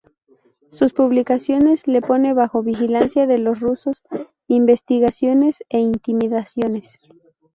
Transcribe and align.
Sus 0.71 0.93
publicaciones 0.93 1.85
le 1.85 2.01
pone 2.01 2.33
bajo 2.33 2.63
vigilancia 2.63 3.27
de 3.27 3.37
los 3.37 3.59
rusos, 3.59 4.03
investigaciones 4.47 5.63
e 5.69 5.77
intimidaciones. 5.77 6.99